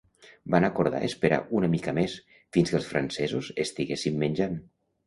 Van 0.53 0.63
acordar 0.69 1.01
esperar 1.09 1.39
una 1.59 1.69
mica 1.75 1.95
més, 1.99 2.17
fins 2.59 2.73
que 2.73 2.81
els 2.81 2.91
francesos 2.95 3.53
estiguessin 3.67 4.23
menjant. 4.27 4.63